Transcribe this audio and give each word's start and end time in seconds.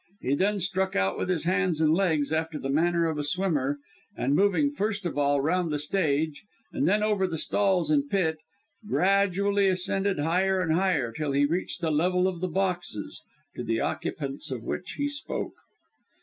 He 0.19 0.33
then 0.33 0.59
struck 0.59 0.95
out 0.95 1.15
with 1.15 1.29
his 1.29 1.43
hands 1.43 1.79
and 1.79 1.93
legs 1.93 2.33
after 2.33 2.57
the 2.57 2.71
manner 2.71 3.05
of 3.05 3.19
a 3.19 3.23
swimmer, 3.23 3.77
and 4.17 4.33
moving 4.35 4.71
first 4.71 5.05
of 5.05 5.15
all 5.15 5.39
round 5.41 5.69
the 5.71 5.77
stage, 5.77 6.41
and 6.73 6.87
then 6.87 7.03
over 7.03 7.27
the 7.27 7.37
stalls 7.37 7.91
and 7.91 8.09
pit, 8.09 8.39
gradually 8.87 9.67
ascended 9.67 10.17
higher 10.17 10.59
and 10.59 10.73
higher, 10.73 11.11
till 11.11 11.33
he 11.33 11.45
reached 11.45 11.81
the 11.81 11.91
level 11.91 12.27
of 12.27 12.41
the 12.41 12.47
boxes, 12.47 13.21
to 13.55 13.63
the 13.63 13.79
occupants 13.79 14.49
of 14.49 14.63
which 14.63 14.93
he 14.93 15.07
spoke. 15.07 15.53